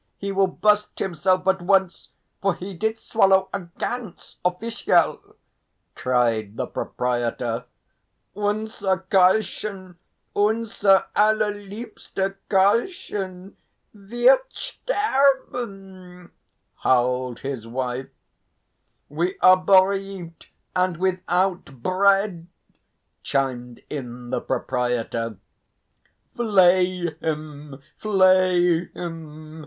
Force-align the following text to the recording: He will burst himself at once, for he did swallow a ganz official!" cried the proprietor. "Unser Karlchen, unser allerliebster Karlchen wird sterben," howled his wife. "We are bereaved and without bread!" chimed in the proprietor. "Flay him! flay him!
He 0.17 0.31
will 0.31 0.47
burst 0.47 0.97
himself 0.97 1.45
at 1.47 1.61
once, 1.61 2.09
for 2.41 2.55
he 2.55 2.73
did 2.73 2.97
swallow 2.97 3.49
a 3.53 3.59
ganz 3.77 4.37
official!" 4.43 5.35
cried 5.93 6.57
the 6.57 6.65
proprietor. 6.65 7.65
"Unser 8.35 9.05
Karlchen, 9.11 9.97
unser 10.35 11.05
allerliebster 11.15 12.37
Karlchen 12.49 13.55
wird 13.93 14.39
sterben," 14.51 16.31
howled 16.77 17.41
his 17.41 17.67
wife. 17.67 18.09
"We 19.07 19.37
are 19.39 19.57
bereaved 19.63 20.47
and 20.75 20.97
without 20.97 21.65
bread!" 21.83 22.47
chimed 23.21 23.83
in 23.87 24.31
the 24.31 24.41
proprietor. 24.41 25.37
"Flay 26.35 27.15
him! 27.19 27.79
flay 27.99 28.85
him! 28.95 29.51